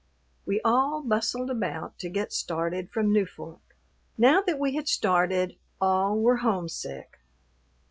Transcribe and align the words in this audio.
We 0.47 0.59
all 0.65 1.03
bustled 1.03 1.51
about 1.51 1.99
to 1.99 2.09
get 2.09 2.33
started 2.33 2.89
from 2.89 3.13
Newfork. 3.13 3.59
Now 4.17 4.41
that 4.41 4.57
we 4.57 4.73
had 4.73 4.87
started, 4.87 5.57
all 5.79 6.19
were 6.19 6.37
homesick. 6.37 7.19